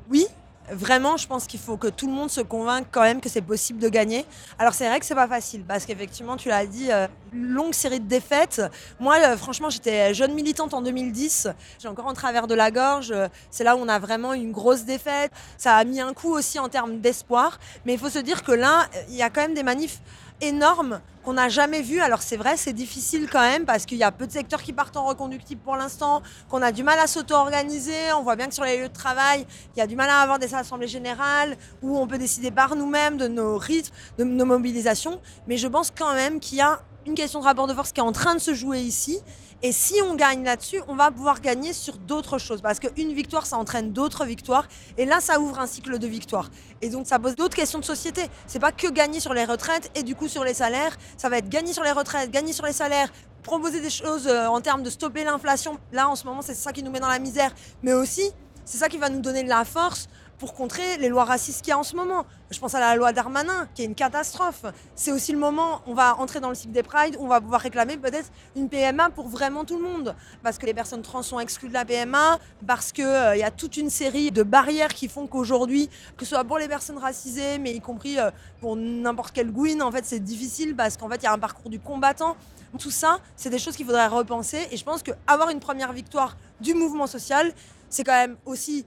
Oui, 0.09 0.27
Vraiment, 0.71 1.15
je 1.15 1.27
pense 1.27 1.45
qu'il 1.45 1.59
faut 1.59 1.77
que 1.77 1.87
tout 1.87 2.07
le 2.07 2.13
monde 2.13 2.31
se 2.31 2.41
convainque 2.41 2.87
quand 2.91 3.03
même 3.03 3.21
que 3.21 3.29
c'est 3.29 3.41
possible 3.41 3.79
de 3.79 3.87
gagner. 3.87 4.25
Alors 4.57 4.73
c'est 4.73 4.87
vrai 4.87 4.99
que 4.99 5.05
c'est 5.05 5.13
pas 5.13 5.27
facile 5.27 5.63
parce 5.63 5.85
qu'effectivement, 5.85 6.37
tu 6.37 6.49
l'as 6.49 6.65
dit, 6.65 6.91
euh, 6.91 7.07
longue 7.31 7.73
série 7.73 7.99
de 7.99 8.07
défaites. 8.07 8.63
Moi, 8.99 9.15
euh, 9.19 9.37
franchement, 9.37 9.69
j'étais 9.69 10.15
jeune 10.15 10.33
militante 10.33 10.73
en 10.73 10.81
2010. 10.81 11.49
J'ai 11.79 11.87
encore 11.87 12.07
en 12.07 12.13
travers 12.13 12.47
de 12.47 12.55
la 12.55 12.71
gorge. 12.71 13.13
C'est 13.51 13.63
là 13.63 13.75
où 13.75 13.79
on 13.79 13.87
a 13.87 13.99
vraiment 13.99 14.33
une 14.33 14.51
grosse 14.51 14.85
défaite. 14.85 15.31
Ça 15.59 15.75
a 15.75 15.83
mis 15.83 16.01
un 16.01 16.13
coup 16.13 16.31
aussi 16.33 16.57
en 16.57 16.67
termes 16.67 16.99
d'espoir. 16.99 17.59
Mais 17.85 17.93
il 17.93 17.99
faut 17.99 18.09
se 18.09 18.19
dire 18.19 18.43
que 18.43 18.51
là, 18.51 18.87
il 19.09 19.15
y 19.15 19.21
a 19.21 19.29
quand 19.29 19.41
même 19.41 19.53
des 19.53 19.63
manifs 19.63 20.01
énorme 20.41 21.01
qu'on 21.23 21.33
n'a 21.33 21.49
jamais 21.49 21.81
vu. 21.81 21.99
Alors 21.99 22.21
c'est 22.21 22.37
vrai, 22.37 22.55
c'est 22.57 22.73
difficile 22.73 23.27
quand 23.31 23.41
même 23.41 23.65
parce 23.65 23.85
qu'il 23.85 23.97
y 23.97 24.03
a 24.03 24.11
peu 24.11 24.27
de 24.27 24.31
secteurs 24.31 24.61
qui 24.61 24.73
partent 24.73 24.95
en 24.97 25.05
reconductible 25.05 25.61
pour 25.61 25.75
l'instant, 25.75 26.21
qu'on 26.49 26.61
a 26.61 26.71
du 26.71 26.83
mal 26.83 26.99
à 26.99 27.07
s'auto-organiser. 27.07 28.13
On 28.15 28.23
voit 28.23 28.35
bien 28.35 28.47
que 28.47 28.53
sur 28.53 28.63
les 28.63 28.77
lieux 28.77 28.89
de 28.89 28.93
travail, 28.93 29.45
il 29.75 29.79
y 29.79 29.81
a 29.81 29.87
du 29.87 29.95
mal 29.95 30.09
à 30.09 30.19
avoir 30.19 30.39
des 30.39 30.53
assemblées 30.53 30.87
générales 30.87 31.57
où 31.81 31.97
on 31.97 32.07
peut 32.07 32.17
décider 32.17 32.51
par 32.51 32.75
nous-mêmes 32.75 33.17
de 33.17 33.27
nos 33.27 33.57
rythmes, 33.57 33.93
de 34.17 34.23
nos 34.23 34.45
mobilisations. 34.45 35.19
Mais 35.47 35.57
je 35.57 35.67
pense 35.67 35.91
quand 35.91 36.13
même 36.13 36.39
qu'il 36.39 36.59
y 36.59 36.61
a 36.61 36.79
une 37.05 37.15
question 37.15 37.39
de 37.39 37.45
rapport 37.45 37.67
de 37.67 37.73
force 37.73 37.91
qui 37.91 37.99
est 37.99 38.03
en 38.03 38.11
train 38.11 38.35
de 38.35 38.39
se 38.39 38.53
jouer 38.53 38.79
ici 38.79 39.19
et 39.63 39.71
si 39.71 39.95
on 40.03 40.15
gagne 40.15 40.43
là-dessus, 40.43 40.81
on 40.87 40.95
va 40.95 41.09
pouvoir 41.11 41.41
gagner 41.41 41.73
sur 41.73 41.97
d'autres 41.97 42.37
choses. 42.37 42.61
Parce 42.61 42.79
qu'une 42.79 43.13
victoire, 43.13 43.45
ça 43.45 43.57
entraîne 43.57 43.93
d'autres 43.93 44.25
victoires. 44.25 44.67
Et 44.97 45.05
là, 45.05 45.21
ça 45.21 45.39
ouvre 45.39 45.59
un 45.59 45.65
cycle 45.65 45.97
de 45.97 46.07
victoires. 46.07 46.49
Et 46.81 46.89
donc, 46.89 47.07
ça 47.07 47.19
pose 47.19 47.35
d'autres 47.35 47.55
questions 47.55 47.79
de 47.79 47.85
société. 47.85 48.21
C'est 48.47 48.59
pas 48.59 48.71
que 48.71 48.87
gagner 48.87 49.19
sur 49.19 49.33
les 49.33 49.45
retraites 49.45 49.89
et 49.95 50.03
du 50.03 50.13
coup 50.13 50.27
sur 50.27 50.43
les 50.43 50.53
salaires. 50.53 50.95
Ça 51.17 51.29
va 51.29 51.37
être 51.37 51.49
gagner 51.49 51.73
sur 51.73 51.83
les 51.83 51.93
retraites, 51.93 52.31
gagner 52.31 52.53
sur 52.53 52.65
les 52.65 52.73
salaires, 52.73 53.11
proposer 53.43 53.81
des 53.81 53.89
choses 53.89 54.27
euh, 54.27 54.47
en 54.47 54.61
termes 54.61 54.83
de 54.83 54.89
stopper 54.89 55.23
l'inflation. 55.23 55.79
Là, 55.91 56.09
en 56.09 56.15
ce 56.15 56.25
moment, 56.25 56.41
c'est 56.41 56.53
ça 56.53 56.71
qui 56.71 56.83
nous 56.83 56.91
met 56.91 56.99
dans 56.99 57.07
la 57.07 57.19
misère. 57.19 57.51
Mais 57.81 57.93
aussi, 57.93 58.29
c'est 58.65 58.77
ça 58.77 58.89
qui 58.89 58.97
va 58.97 59.09
nous 59.09 59.21
donner 59.21 59.43
de 59.43 59.49
la 59.49 59.63
force 59.63 60.09
pour 60.37 60.53
contrer 60.53 60.97
les 60.97 61.09
lois 61.09 61.23
racistes 61.23 61.61
qu'il 61.61 61.71
y 61.71 61.73
a 61.73 61.77
en 61.77 61.83
ce 61.83 61.95
moment. 61.95 62.25
Je 62.51 62.59
pense 62.59 62.75
à 62.75 62.79
la 62.79 62.95
loi 62.95 63.13
Darmanin, 63.13 63.67
qui 63.73 63.81
est 63.81 63.85
une 63.85 63.95
catastrophe. 63.95 64.65
C'est 64.95 65.11
aussi 65.11 65.31
le 65.31 65.37
moment, 65.37 65.81
on 65.87 65.93
va 65.93 66.17
entrer 66.17 66.39
dans 66.39 66.49
le 66.49 66.55
cycle 66.55 66.73
des 66.73 66.83
Pride, 66.83 67.17
on 67.19 67.27
va 67.27 67.41
pouvoir 67.41 67.61
réclamer 67.61 67.97
peut-être 67.97 68.29
une 68.55 68.69
PMA 68.69 69.09
pour 69.09 69.27
vraiment 69.27 69.65
tout 69.65 69.77
le 69.77 69.83
monde. 69.83 70.15
Parce 70.43 70.57
que 70.57 70.65
les 70.65 70.73
personnes 70.73 71.01
trans 71.01 71.23
sont 71.23 71.39
exclues 71.39 71.69
de 71.69 71.73
la 71.73 71.85
PMA, 71.85 72.39
parce 72.67 72.91
qu'il 72.91 73.05
euh, 73.05 73.35
y 73.35 73.43
a 73.43 73.51
toute 73.51 73.77
une 73.77 73.89
série 73.89 74.31
de 74.31 74.43
barrières 74.43 74.93
qui 74.93 75.07
font 75.07 75.27
qu'aujourd'hui, 75.27 75.89
que 76.17 76.25
ce 76.25 76.35
soit 76.35 76.43
pour 76.43 76.57
les 76.57 76.67
personnes 76.67 76.97
racisées, 76.97 77.57
mais 77.57 77.73
y 77.73 77.81
compris 77.81 78.19
euh, 78.19 78.29
pour 78.59 78.75
n'importe 78.75 79.31
quel 79.33 79.51
gouine, 79.51 79.81
en 79.81 79.91
fait, 79.91 80.05
c'est 80.05 80.19
difficile 80.19 80.75
parce 80.75 80.97
qu'en 80.97 81.09
fait, 81.09 81.17
il 81.17 81.23
y 81.23 81.27
a 81.27 81.33
un 81.33 81.39
parcours 81.39 81.69
du 81.69 81.79
combattant. 81.79 82.35
Tout 82.79 82.91
ça, 82.91 83.19
c'est 83.37 83.49
des 83.49 83.59
choses 83.59 83.75
qu'il 83.75 83.85
faudrait 83.85 84.07
repenser. 84.07 84.67
Et 84.71 84.77
je 84.77 84.83
pense 84.83 85.01
qu'avoir 85.01 85.49
une 85.49 85.61
première 85.61 85.93
victoire 85.93 86.35
du 86.59 86.73
mouvement 86.73 87.07
social, 87.07 87.53
c'est 87.89 88.03
quand 88.03 88.11
même 88.11 88.35
aussi 88.45 88.85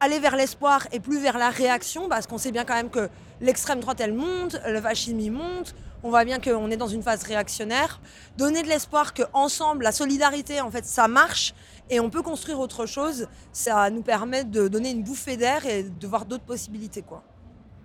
aller 0.00 0.18
vers 0.18 0.36
l'espoir 0.36 0.86
et 0.92 1.00
plus 1.00 1.20
vers 1.20 1.38
la 1.38 1.50
réaction, 1.50 2.08
parce 2.08 2.26
qu'on 2.26 2.38
sait 2.38 2.52
bien 2.52 2.64
quand 2.64 2.74
même 2.74 2.90
que 2.90 3.08
l'extrême 3.40 3.80
droite, 3.80 4.00
elle 4.00 4.14
monte, 4.14 4.56
le 4.66 4.80
fascisme, 4.80 5.30
monte. 5.30 5.74
On 6.04 6.10
voit 6.10 6.24
bien 6.24 6.38
qu'on 6.38 6.70
est 6.70 6.76
dans 6.76 6.86
une 6.86 7.02
phase 7.02 7.24
réactionnaire. 7.24 8.00
Donner 8.36 8.62
de 8.62 8.68
l'espoir 8.68 9.14
qu'ensemble, 9.14 9.82
la 9.82 9.92
solidarité, 9.92 10.60
en 10.60 10.70
fait, 10.70 10.84
ça 10.84 11.08
marche 11.08 11.54
et 11.90 12.00
on 12.00 12.10
peut 12.10 12.22
construire 12.22 12.60
autre 12.60 12.86
chose, 12.86 13.28
ça 13.52 13.90
nous 13.90 14.02
permet 14.02 14.44
de 14.44 14.68
donner 14.68 14.90
une 14.90 15.02
bouffée 15.02 15.36
d'air 15.36 15.66
et 15.66 15.82
de 15.84 16.06
voir 16.06 16.26
d'autres 16.26 16.44
possibilités. 16.44 17.02
Quoi. 17.02 17.22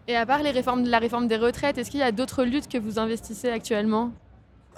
Et 0.07 0.15
à 0.15 0.25
part 0.25 0.43
les 0.43 0.51
réformes, 0.51 0.83
la 0.83 0.99
réforme 0.99 1.27
des 1.27 1.37
retraites, 1.37 1.77
est-ce 1.77 1.89
qu'il 1.89 2.01
y 2.01 2.03
a 2.03 2.11
d'autres 2.11 2.43
luttes 2.43 2.67
que 2.67 2.77
vous 2.77 2.99
investissez 2.99 3.49
actuellement? 3.49 4.11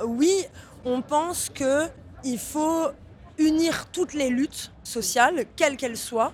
Oui, 0.03 0.45
on 0.85 1.01
pense 1.01 1.49
qu'il 1.49 2.39
faut 2.39 2.87
unir 3.37 3.87
toutes 3.91 4.13
les 4.13 4.29
luttes 4.29 4.71
sociales, 4.83 5.45
quelles 5.55 5.77
qu'elles 5.77 5.97
soient, 5.97 6.31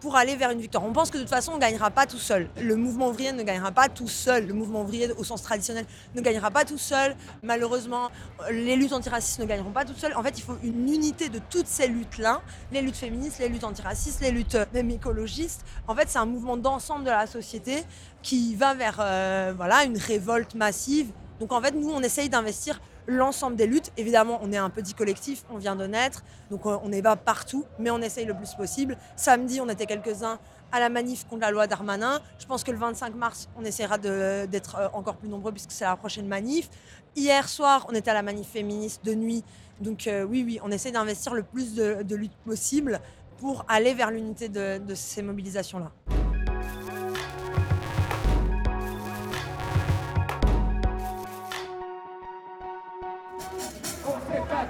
pour 0.00 0.16
aller 0.16 0.36
vers 0.36 0.50
une 0.50 0.60
victoire. 0.60 0.84
On 0.84 0.92
pense 0.92 1.10
que 1.10 1.16
de 1.16 1.22
toute 1.22 1.30
façon, 1.30 1.52
on 1.52 1.56
ne 1.56 1.60
gagnera 1.60 1.90
pas 1.90 2.06
tout 2.06 2.18
seul. 2.18 2.48
Le 2.60 2.74
mouvement 2.76 3.08
ouvrier 3.08 3.32
ne 3.32 3.42
gagnera 3.42 3.70
pas 3.70 3.88
tout 3.88 4.08
seul. 4.08 4.46
Le 4.46 4.54
mouvement 4.54 4.82
ouvrier, 4.82 5.10
au 5.12 5.24
sens 5.24 5.42
traditionnel, 5.42 5.84
ne 6.14 6.20
gagnera 6.20 6.50
pas 6.50 6.64
tout 6.64 6.78
seul. 6.78 7.14
Malheureusement, 7.42 8.10
les 8.50 8.76
luttes 8.76 8.92
antiracistes 8.92 9.38
ne 9.38 9.44
gagneront 9.44 9.72
pas 9.72 9.84
tout 9.84 9.94
seul. 9.94 10.14
En 10.16 10.22
fait, 10.22 10.38
il 10.38 10.42
faut 10.42 10.56
une 10.62 10.88
unité 10.92 11.28
de 11.28 11.40
toutes 11.50 11.66
ces 11.66 11.86
luttes-là. 11.86 12.40
Les 12.72 12.80
luttes 12.80 12.96
féministes, 12.96 13.38
les 13.38 13.48
luttes 13.48 13.64
antiracistes, 13.64 14.20
les 14.20 14.30
luttes 14.30 14.56
même 14.72 14.90
écologistes. 14.90 15.64
En 15.86 15.94
fait, 15.94 16.08
c'est 16.08 16.18
un 16.18 16.26
mouvement 16.26 16.56
d'ensemble 16.56 17.04
de 17.04 17.10
la 17.10 17.26
société 17.26 17.84
qui 18.22 18.54
va 18.54 18.74
vers 18.74 18.96
euh, 19.00 19.52
voilà, 19.56 19.84
une 19.84 19.98
révolte 19.98 20.54
massive. 20.54 21.10
Donc 21.40 21.52
en 21.52 21.60
fait, 21.60 21.72
nous, 21.72 21.90
on 21.90 22.02
essaye 22.02 22.28
d'investir 22.28 22.80
l'ensemble 23.06 23.56
des 23.56 23.66
luttes. 23.66 23.92
Évidemment, 23.96 24.38
on 24.42 24.52
est 24.52 24.56
un 24.56 24.70
petit 24.70 24.94
collectif, 24.94 25.44
on 25.50 25.58
vient 25.58 25.76
de 25.76 25.86
naître, 25.86 26.22
donc 26.50 26.66
euh, 26.66 26.76
on 26.82 26.88
n'est 26.88 27.02
pas 27.02 27.16
partout, 27.16 27.64
mais 27.78 27.90
on 27.90 28.00
essaye 28.00 28.26
le 28.26 28.34
plus 28.34 28.54
possible. 28.54 28.96
Samedi, 29.16 29.60
on 29.60 29.68
était 29.68 29.86
quelques-uns 29.86 30.38
à 30.72 30.80
la 30.80 30.88
manif 30.88 31.26
contre 31.26 31.42
la 31.42 31.50
loi 31.50 31.66
Darmanin. 31.66 32.20
Je 32.38 32.46
pense 32.46 32.62
que 32.62 32.70
le 32.70 32.78
25 32.78 33.14
mars, 33.14 33.48
on 33.56 33.64
essaiera 33.64 33.98
d'être 33.98 34.76
euh, 34.76 34.88
encore 34.92 35.16
plus 35.16 35.28
nombreux 35.28 35.52
puisque 35.52 35.72
c'est 35.72 35.84
la 35.84 35.96
prochaine 35.96 36.26
manif. 36.26 36.68
Hier 37.16 37.48
soir, 37.48 37.86
on 37.88 37.94
était 37.94 38.10
à 38.10 38.14
la 38.14 38.22
manif 38.22 38.48
féministe 38.48 39.04
de 39.04 39.14
nuit. 39.14 39.44
Donc 39.80 40.06
euh, 40.06 40.24
oui, 40.24 40.44
oui, 40.46 40.60
on 40.62 40.70
essaie 40.70 40.92
d'investir 40.92 41.34
le 41.34 41.42
plus 41.42 41.74
de, 41.74 42.02
de 42.02 42.16
lutte 42.16 42.36
possible 42.44 43.00
pour 43.38 43.64
aller 43.68 43.94
vers 43.94 44.10
l'unité 44.10 44.50
de 44.50 44.94
ces 44.94 45.22
mobilisations-là. 45.22 46.19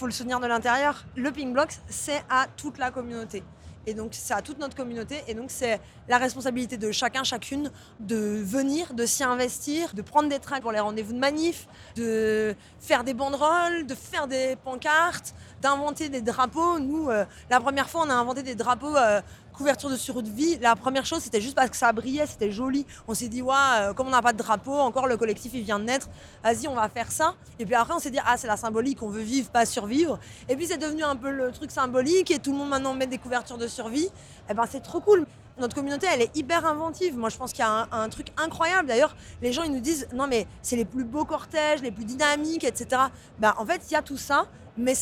faut 0.00 0.06
le 0.06 0.12
soutenir 0.12 0.40
de 0.40 0.46
l'intérieur. 0.46 1.04
Le 1.14 1.30
Pink 1.30 1.52
Bloc, 1.52 1.68
c'est 1.90 2.24
à 2.30 2.46
toute 2.56 2.78
la 2.78 2.90
communauté. 2.90 3.42
Et 3.86 3.92
donc, 3.92 4.12
c'est 4.12 4.32
à 4.32 4.40
toute 4.40 4.58
notre 4.58 4.74
communauté. 4.74 5.22
Et 5.28 5.34
donc, 5.34 5.50
c'est 5.50 5.78
la 6.08 6.16
responsabilité 6.16 6.78
de 6.78 6.90
chacun, 6.90 7.22
chacune, 7.22 7.70
de 7.98 8.16
venir, 8.16 8.94
de 8.94 9.04
s'y 9.04 9.24
investir, 9.24 9.92
de 9.92 10.00
prendre 10.00 10.30
des 10.30 10.38
tracts 10.38 10.62
pour 10.62 10.72
les 10.72 10.80
rendez-vous 10.80 11.12
de 11.12 11.18
manif, 11.18 11.66
de 11.96 12.54
faire 12.78 13.04
des 13.04 13.12
banderoles, 13.12 13.86
de 13.86 13.94
faire 13.94 14.26
des 14.26 14.56
pancartes, 14.56 15.34
d'inventer 15.60 16.08
des 16.08 16.22
drapeaux. 16.22 16.78
Nous, 16.78 17.10
euh, 17.10 17.26
la 17.50 17.60
première 17.60 17.90
fois, 17.90 18.04
on 18.06 18.10
a 18.10 18.14
inventé 18.14 18.42
des 18.42 18.54
drapeaux 18.54 18.96
euh, 18.96 19.20
couverture 19.52 19.90
de 19.90 19.96
survie. 19.96 20.22
de 20.22 20.30
vie. 20.30 20.58
La 20.60 20.76
première 20.76 21.06
chose, 21.06 21.20
c'était 21.20 21.40
juste 21.40 21.54
parce 21.54 21.70
que 21.70 21.76
ça 21.76 21.92
brillait, 21.92 22.26
c'était 22.26 22.50
joli. 22.50 22.86
On 23.06 23.14
s'est 23.14 23.28
dit, 23.28 23.42
ouais, 23.42 23.54
euh, 23.80 23.92
comme 23.94 24.08
on 24.08 24.10
n'a 24.10 24.22
pas 24.22 24.32
de 24.32 24.38
drapeau, 24.38 24.72
encore 24.72 25.06
le 25.06 25.16
collectif, 25.16 25.52
il 25.54 25.62
vient 25.62 25.78
de 25.78 25.84
naître, 25.84 26.08
vas-y, 26.42 26.68
on 26.68 26.74
va 26.74 26.88
faire 26.88 27.10
ça. 27.12 27.34
Et 27.58 27.64
puis 27.64 27.74
après, 27.74 27.94
on 27.94 27.98
s'est 27.98 28.10
dit, 28.10 28.18
ah, 28.24 28.36
c'est 28.36 28.46
la 28.46 28.56
symbolique, 28.56 29.02
on 29.02 29.08
veut 29.08 29.22
vivre, 29.22 29.50
pas 29.50 29.66
survivre. 29.66 30.18
Et 30.48 30.56
puis, 30.56 30.66
c'est 30.66 30.78
devenu 30.78 31.02
un 31.02 31.16
peu 31.16 31.30
le 31.30 31.52
truc 31.52 31.70
symbolique 31.70 32.30
et 32.30 32.38
tout 32.38 32.52
le 32.52 32.58
monde 32.58 32.68
maintenant 32.68 32.94
met 32.94 33.06
des 33.06 33.18
couvertures 33.18 33.58
de 33.58 33.66
survie. 33.66 34.08
Et 34.48 34.54
ben, 34.54 34.64
c'est 34.68 34.80
trop 34.80 35.00
cool. 35.00 35.26
Notre 35.58 35.74
communauté, 35.74 36.06
elle 36.10 36.22
est 36.22 36.36
hyper 36.36 36.64
inventive. 36.64 37.16
Moi, 37.18 37.28
je 37.28 37.36
pense 37.36 37.52
qu'il 37.52 37.64
y 37.64 37.68
a 37.68 37.70
un, 37.70 37.88
un 37.92 38.08
truc 38.08 38.28
incroyable. 38.38 38.88
D'ailleurs, 38.88 39.14
les 39.42 39.52
gens, 39.52 39.62
ils 39.62 39.72
nous 39.72 39.80
disent, 39.80 40.08
non, 40.14 40.26
mais 40.26 40.46
c'est 40.62 40.76
les 40.76 40.86
plus 40.86 41.04
beaux 41.04 41.24
cortèges, 41.24 41.82
les 41.82 41.90
plus 41.90 42.04
dynamiques, 42.04 42.64
etc. 42.64 43.02
Ben, 43.38 43.54
en 43.58 43.66
fait, 43.66 43.82
il 43.90 43.92
y 43.92 43.96
a 43.96 44.02
tout 44.02 44.16
ça, 44.16 44.46
mais 44.76 44.94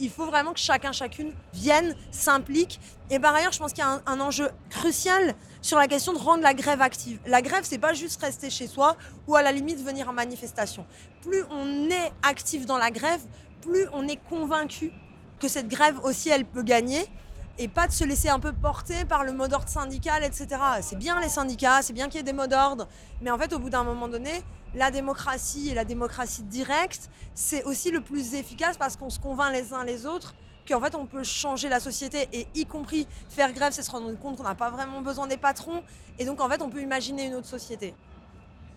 il 0.00 0.10
faut 0.10 0.26
vraiment 0.26 0.52
que 0.52 0.58
chacun, 0.58 0.92
chacune 0.92 1.32
vienne, 1.52 1.94
s'implique. 2.10 2.80
Et 3.10 3.18
par 3.18 3.34
ailleurs, 3.34 3.52
je 3.52 3.58
pense 3.58 3.72
qu'il 3.72 3.84
y 3.84 3.86
a 3.86 4.02
un, 4.06 4.20
enjeu 4.20 4.50
crucial 4.70 5.34
sur 5.62 5.78
la 5.78 5.86
question 5.86 6.12
de 6.12 6.18
rendre 6.18 6.42
la 6.42 6.54
grève 6.54 6.80
active. 6.80 7.18
La 7.26 7.42
grève, 7.42 7.64
c'est 7.64 7.78
pas 7.78 7.94
juste 7.94 8.20
rester 8.20 8.50
chez 8.50 8.66
soi 8.66 8.96
ou 9.26 9.36
à 9.36 9.42
la 9.42 9.52
limite 9.52 9.82
venir 9.84 10.08
en 10.08 10.12
manifestation. 10.12 10.86
Plus 11.22 11.44
on 11.50 11.90
est 11.90 12.12
actif 12.22 12.66
dans 12.66 12.78
la 12.78 12.90
grève, 12.90 13.20
plus 13.62 13.86
on 13.92 14.06
est 14.08 14.20
convaincu 14.28 14.92
que 15.40 15.48
cette 15.48 15.68
grève 15.68 15.98
aussi, 16.04 16.28
elle 16.28 16.44
peut 16.44 16.62
gagner 16.62 17.06
et 17.58 17.68
pas 17.68 17.86
de 17.86 17.92
se 17.92 18.04
laisser 18.04 18.28
un 18.28 18.40
peu 18.40 18.52
porter 18.52 19.04
par 19.04 19.24
le 19.24 19.32
mot 19.32 19.46
d'ordre 19.48 19.68
syndical, 19.68 20.24
etc. 20.24 20.48
C'est 20.82 20.98
bien 20.98 21.20
les 21.20 21.28
syndicats, 21.28 21.82
c'est 21.82 21.92
bien 21.92 22.06
qu'il 22.06 22.16
y 22.16 22.20
ait 22.20 22.24
des 22.24 22.32
mots 22.32 22.46
d'ordre, 22.46 22.88
mais 23.20 23.30
en 23.30 23.38
fait, 23.38 23.52
au 23.52 23.58
bout 23.58 23.70
d'un 23.70 23.84
moment 23.84 24.08
donné, 24.08 24.42
la 24.74 24.90
démocratie 24.90 25.70
et 25.70 25.74
la 25.74 25.84
démocratie 25.84 26.42
directe, 26.42 27.08
c'est 27.34 27.64
aussi 27.64 27.90
le 27.90 28.00
plus 28.00 28.34
efficace 28.34 28.76
parce 28.76 28.96
qu'on 28.96 29.10
se 29.10 29.20
convainc 29.20 29.52
les 29.52 29.72
uns 29.72 29.84
les 29.84 30.06
autres 30.06 30.34
qu'en 30.68 30.80
fait, 30.80 30.94
on 30.94 31.06
peut 31.06 31.22
changer 31.22 31.68
la 31.68 31.78
société 31.78 32.28
et 32.32 32.48
y 32.54 32.66
compris 32.66 33.06
faire 33.28 33.52
grève, 33.52 33.72
c'est 33.72 33.82
se 33.82 33.90
rendre 33.90 34.12
compte 34.18 34.36
qu'on 34.36 34.42
n'a 34.42 34.54
pas 34.54 34.70
vraiment 34.70 35.02
besoin 35.02 35.26
des 35.26 35.36
patrons 35.36 35.82
et 36.18 36.24
donc 36.24 36.40
en 36.40 36.48
fait, 36.48 36.62
on 36.62 36.70
peut 36.70 36.80
imaginer 36.80 37.26
une 37.26 37.34
autre 37.34 37.46
société. 37.46 37.94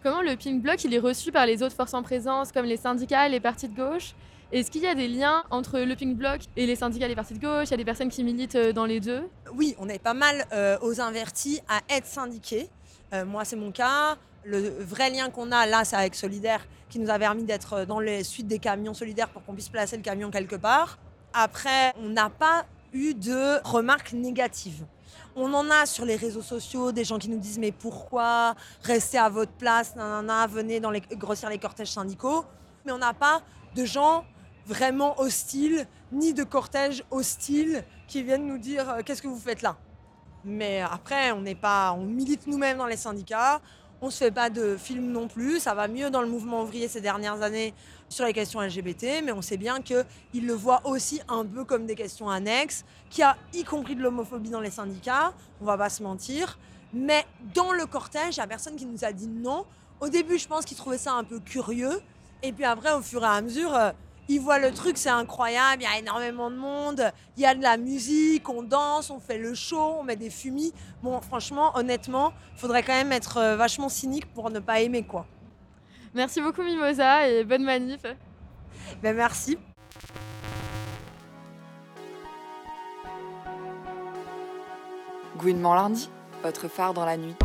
Comment 0.04 0.22
le 0.22 0.36
Pink 0.36 0.62
Bloc 0.62 0.84
il 0.84 0.94
est 0.94 1.00
reçu 1.00 1.32
par 1.32 1.46
les 1.46 1.64
autres 1.64 1.76
forces 1.76 1.94
en 1.94 2.04
présence, 2.04 2.52
comme 2.52 2.66
les 2.66 2.78
syndicats, 2.78 3.28
les 3.28 3.40
partis 3.40 3.68
de 3.68 3.76
gauche? 3.76 4.14
Est-ce 4.50 4.72
qu'il 4.72 4.84
y 4.84 4.88
a 4.88 4.96
des 4.96 5.10
liens 5.10 5.44
entre 5.50 5.80
le 5.80 5.94
Pink 5.98 6.16
Bloc 6.16 6.40
et 6.56 6.66
les 6.66 6.78
syndicats 6.78 7.10
les 7.10 7.16
partis 7.16 7.34
de 7.34 7.40
gauche? 7.40 7.68
Il 7.68 7.72
y 7.72 7.74
a 7.74 7.78
des 7.78 7.84
personnes 7.84 8.08
qui 8.08 8.24
militent 8.24 8.56
euh, 8.56 8.72
dans 8.72 8.86
les 8.86 9.02
deux? 9.02 9.28
Oui, 9.54 9.76
on 9.78 9.90
est 9.90 10.00
pas 10.00 10.14
mal 10.14 10.46
euh, 10.54 10.78
aux 10.82 11.02
invertis 11.02 11.60
à 11.68 11.82
être 11.90 12.06
syndiqués. 12.06 12.70
Euh, 13.14 13.26
moi, 13.26 13.44
c'est 13.44 13.58
mon 13.58 13.74
cas. 13.74 14.16
Le 14.46 14.70
vrai 14.82 15.10
lien 15.10 15.30
qu'on 15.30 15.52
a 15.52 15.66
là, 15.66 15.84
c'est 15.84 15.98
avec 15.98 16.16
Solidaire, 16.16 16.66
qui 16.88 16.98
nous 17.00 17.10
a 17.10 17.20
permis 17.20 17.44
d'être 17.44 17.84
dans 17.84 18.00
les 18.00 18.24
suites 18.24 18.48
des 18.48 18.60
camions 18.60 18.94
solidaires 18.94 19.28
pour 19.28 19.44
qu'on 19.44 19.54
puisse 19.54 19.68
placer 19.68 19.98
le 19.98 20.04
camion 20.04 20.32
quelque 20.32 20.56
part. 20.56 20.98
Après, 21.34 21.94
on 22.02 22.08
n'a 22.08 22.30
pas 22.30 22.66
eu 22.94 23.14
de 23.16 23.62
remarques 23.68 24.14
négatives. 24.14 24.86
On 25.36 25.54
en 25.54 25.70
a 25.70 25.86
sur 25.86 26.06
les 26.06 26.16
réseaux 26.16 26.42
sociaux, 26.42 26.94
des 26.94 27.04
gens 27.04 27.20
qui 27.20 27.28
nous 27.28 27.38
disent 27.38 27.60
mais 27.60 27.74
pourquoi? 27.74 28.56
Rester 28.84 29.18
à 29.18 29.28
votre 29.28 29.52
place, 29.52 29.94
nanana, 29.98 30.48
venez 30.48 30.80
dans 30.80 30.92
les, 30.92 31.02
grossir 31.02 31.50
les 31.50 31.60
cortèges 31.60 31.92
syndicaux. 31.92 32.46
Mais 32.86 32.94
on 32.94 32.98
n'a 32.98 33.14
pas 33.14 33.42
de 33.76 33.84
gens 33.84 34.24
vraiment 34.68 35.20
hostiles, 35.20 35.88
ni 36.12 36.34
de 36.34 36.44
cortèges 36.44 37.04
hostiles 37.10 37.84
qui 38.08 38.24
viennent 38.24 38.46
nous 38.46 38.58
dire 38.58 38.90
euh, 38.90 39.02
qu'est-ce 39.04 39.22
que 39.22 39.28
vous 39.28 39.40
faites 39.40 39.62
là? 39.62 39.78
Mais 40.44 40.82
après, 40.82 41.32
on 41.32 41.42
n'est 41.42 41.56
pas, 41.56 41.94
on 41.94 42.06
milite 42.06 42.48
nous-mêmes 42.48 42.78
dans 42.78 42.86
les 42.86 42.98
syndicats. 42.98 43.62
On 44.02 44.10
se 44.10 44.18
fait 44.20 44.32
pas 44.32 44.50
de 44.50 44.78
films 44.78 45.12
non 45.12 45.28
plus. 45.28 45.60
Ça 45.60 45.74
va 45.74 45.88
mieux 45.88 46.10
dans 46.10 46.22
le 46.22 46.28
mouvement 46.28 46.62
ouvrier 46.62 46.88
ces 46.88 47.02
dernières 47.02 47.42
années 47.42 47.74
sur 48.10 48.26
les 48.26 48.34
questions 48.34 48.62
LGBT, 48.62 49.24
mais 49.24 49.32
on 49.32 49.42
sait 49.42 49.58
bien 49.58 49.82
qu'ils 49.82 50.46
le 50.46 50.54
voient 50.54 50.82
aussi 50.86 51.20
un 51.28 51.44
peu 51.44 51.66
comme 51.66 51.86
des 51.86 51.96
questions 51.96 52.30
annexes, 52.30 52.86
qu'il 53.10 53.22
y 53.22 53.24
a 53.24 53.36
y 53.54 53.64
compris 53.64 53.96
de 53.96 54.02
l'homophobie 54.04 54.50
dans 54.50 54.62
les 54.62 54.72
syndicats. 54.72 55.34
On 55.60 55.66
va 55.66 55.78
pas 55.78 55.90
se 55.90 56.04
mentir. 56.04 56.60
Mais 56.94 57.26
dans 57.54 57.74
le 57.74 57.86
cortège, 57.86 58.36
il 58.38 58.40
n'y 58.40 58.44
a 58.44 58.48
personne 58.48 58.76
qui 58.76 58.86
nous 58.86 59.04
a 59.04 59.12
dit 59.12 59.28
non. 59.28 59.66
Au 60.00 60.10
début, 60.10 60.38
je 60.38 60.48
pense 60.48 60.64
qu'ils 60.64 60.78
trouvaient 60.78 60.98
ça 60.98 61.14
un 61.14 61.24
peu 61.24 61.40
curieux. 61.40 62.02
Et 62.44 62.54
puis 62.54 62.64
après, 62.64 62.94
au 62.94 63.02
fur 63.02 63.24
et 63.24 63.28
à 63.28 63.42
mesure, 63.42 63.76
euh, 63.76 63.92
ils 64.28 64.40
voient 64.40 64.60
le 64.60 64.72
truc, 64.72 64.98
c'est 64.98 65.10
incroyable, 65.10 65.84
il 65.84 65.86
y 65.86 65.88
a 65.88 66.00
énormément 66.00 66.50
de 66.50 66.56
monde, 66.56 67.12
il 67.38 67.44
y 67.44 67.46
a 67.46 67.56
de 67.56 67.62
la 67.62 67.78
musique, 67.78 68.50
on 68.50 68.64
danse, 68.64 69.10
on 69.10 69.20
fait 69.20 69.38
le 69.38 69.54
show, 69.54 69.98
on 70.00 70.04
met 70.04 70.16
des 70.16 70.30
fumis. 70.30 70.74
Bon, 71.02 71.20
franchement, 71.22 71.72
honnêtement, 71.76 72.34
faudrait 72.56 72.84
quand 72.84 72.94
même 72.94 73.12
être 73.12 73.38
euh, 73.38 73.56
vachement 73.56 73.90
cynique 73.90 74.32
pour 74.34 74.50
ne 74.50 74.60
pas 74.60 74.82
aimer, 74.82 75.04
quoi. 75.04 75.26
Merci 76.14 76.42
beaucoup 76.42 76.64
Mimosa 76.64 77.28
et 77.28 77.44
bonne 77.44 77.64
manif. 77.64 78.02
Ben 79.04 79.16
merci. 79.16 79.58
Gouinement 85.38 85.76
lundi, 85.76 86.10
votre 86.42 86.68
phare 86.68 86.94
dans 86.94 87.06
la 87.06 87.18
nuit. 87.18 87.36